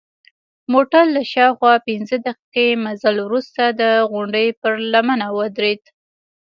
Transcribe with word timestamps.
موټر 0.73 1.03
له 1.15 1.21
شاوخوا 1.33 1.73
پنځه 1.87 2.15
دقیقې 2.27 2.67
مزل 2.85 3.15
وروسته 3.23 3.63
د 3.81 3.81
غونډۍ 4.11 4.47
پر 4.61 4.73
لمنه 4.93 5.27
ودرید. 5.37 5.81